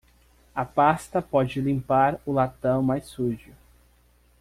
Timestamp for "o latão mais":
2.25-3.05